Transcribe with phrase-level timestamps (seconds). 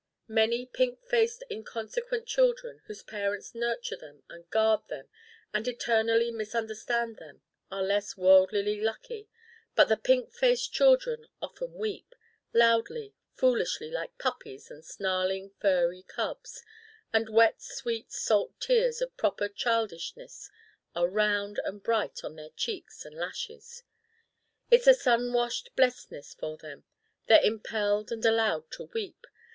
[0.27, 5.07] Many pink faced inconsequent children whose parents nurture them and guard them
[5.53, 9.29] and eternally misunderstand them are less worldlily lucky.
[9.75, 12.15] But the pink faced children often weep
[12.51, 16.63] loudly, foolishly like puppies and snarling furry cubs
[17.13, 20.49] and wet sweet salt tears of proper childishness
[20.95, 23.83] are round and bright on their cheeks and lashes.
[24.71, 26.85] It's a sun washed blestness for them:
[27.27, 29.27] they're impelled and allowed to weep.